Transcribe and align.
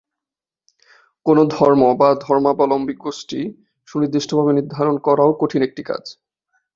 কোনো 1.25 1.41
ধর্ম 1.51 1.81
বা 1.99 2.09
ধর্মাবলম্বী 2.21 2.95
গোষ্ঠী 2.97 3.39
সুনির্দিষ্টভাবে 3.87 4.51
নির্ধারণ 4.53 4.95
করাও 4.99 5.31
কঠিন 5.41 5.61
একটি 5.63 5.81
কাজ। 5.83 6.03